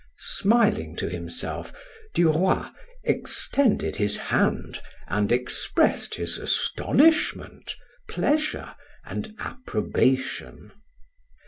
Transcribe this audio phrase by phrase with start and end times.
[0.17, 1.71] Smiling to himself,
[2.15, 2.63] Duroy
[3.03, 7.75] extended his hand and expressed his astonishment,
[8.07, 8.73] pleasure,
[9.05, 10.71] and approbation.